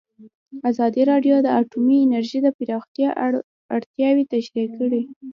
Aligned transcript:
ازادي 0.69 1.03
راډیو 1.11 1.35
د 1.41 1.47
اټومي 1.59 1.97
انرژي 2.01 2.39
د 2.43 2.47
پراختیا 2.57 3.09
اړتیاوې 3.75 4.23
تشریح 4.33 4.69
کړي. 4.79 5.01